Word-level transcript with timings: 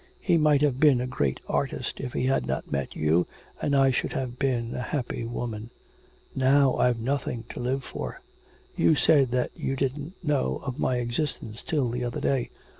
He 0.19 0.35
might 0.35 0.63
have 0.63 0.79
been 0.79 0.99
a 0.99 1.05
great 1.05 1.41
artist 1.47 1.99
if 1.99 2.13
he 2.13 2.25
had 2.25 2.47
not 2.47 2.71
met 2.71 2.95
you 2.95 3.27
and 3.61 3.75
I 3.75 3.91
should 3.91 4.13
have 4.13 4.39
been 4.39 4.73
a 4.73 4.81
happy 4.81 5.23
woman. 5.25 5.69
Now 6.35 6.75
I've 6.77 6.99
nothing 6.99 7.43
to 7.51 7.59
live 7.59 7.83
for.... 7.83 8.17
You 8.75 8.95
said 8.95 9.29
that 9.29 9.51
you 9.55 9.75
didn't 9.75 10.13
know 10.23 10.59
of 10.65 10.79
my 10.79 10.97
existence 10.97 11.61
till 11.61 11.87
the 11.91 12.03
other 12.03 12.19
day. 12.19 12.49